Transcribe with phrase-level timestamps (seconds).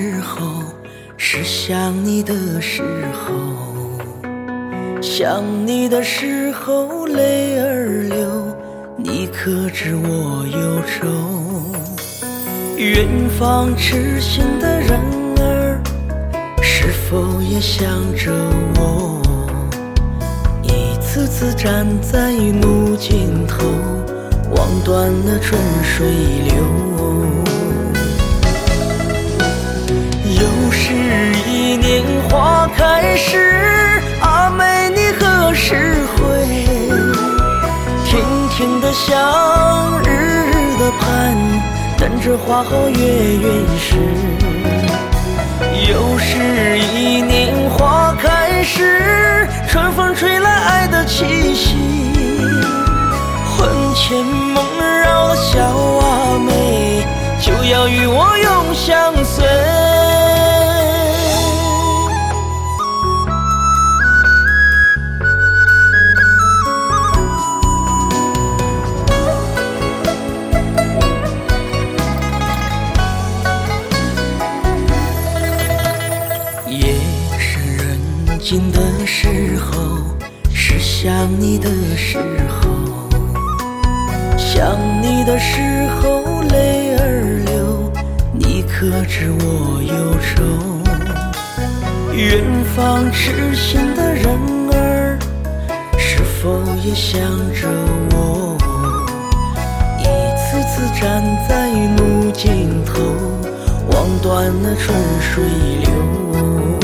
[0.00, 0.62] 时候，
[1.18, 2.82] 是想你的时
[3.12, 3.34] 候，
[5.02, 8.56] 想你的时候泪儿流，
[8.96, 11.06] 你可知我忧愁？
[12.78, 13.06] 远
[13.38, 14.98] 方痴心的人
[15.38, 15.82] 儿，
[16.62, 18.32] 是否也想着
[18.76, 19.20] 我？
[20.62, 22.30] 一次次站在
[22.62, 23.66] 路尽头，
[24.56, 26.08] 望断了春水
[26.48, 26.79] 流。
[42.50, 43.94] 花好月圆时。
[45.88, 51.76] 又是一年花开时，春风吹来爱的气息，
[53.46, 54.64] 魂牵梦
[55.00, 57.06] 绕的小阿妹，
[57.40, 59.46] 就要与我永相随。
[78.50, 79.28] 心的时
[79.60, 79.78] 候，
[80.52, 82.68] 是想你的时候，
[84.36, 85.60] 想你的时
[86.02, 87.92] 候泪儿流，
[88.32, 90.42] 你可知我忧愁？
[92.12, 92.42] 远
[92.74, 94.26] 方痴心的人
[94.72, 95.16] 儿，
[95.96, 97.22] 是否也想
[97.54, 97.68] 着
[98.16, 98.58] 我？
[100.00, 100.02] 一
[100.34, 103.00] 次次站在路尽头，
[103.92, 105.44] 望断了春水
[105.84, 106.79] 流。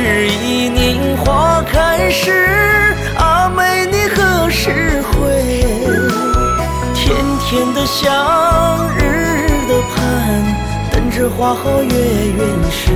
[0.00, 5.62] 又是一年花开时，阿妹你何时回？
[6.94, 10.00] 天天的想，日日的盼，
[10.90, 12.90] 等着花好月圆时。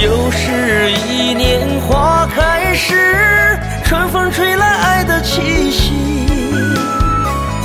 [0.00, 5.94] 又是一年花开时，春风吹来爱的气息，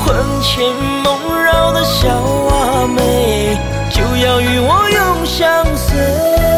[0.04, 0.66] 魂牵
[1.04, 3.56] 梦绕的小阿妹，
[3.92, 6.53] 就要与我永相随。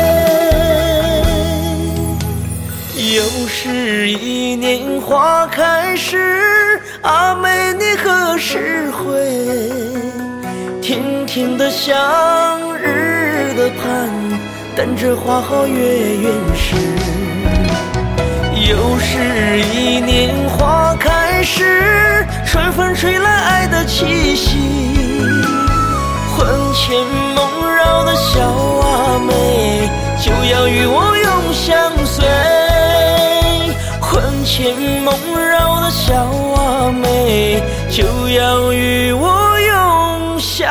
[4.07, 9.13] 一年花开时，阿妹你何时回？
[10.81, 11.95] 天天的想，
[12.77, 14.09] 日日的盼，
[14.75, 16.75] 等着花好月圆时。
[18.67, 24.57] 又是一年花开时，春风吹来爱的气息，
[26.35, 26.95] 魂牵
[27.35, 29.89] 梦绕的小阿妹，
[30.19, 30.99] 就要与我
[34.45, 35.11] 魂牵梦
[35.49, 36.13] 绕的小
[36.55, 40.69] 阿妹就要与我永相